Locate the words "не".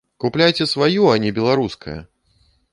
1.27-1.31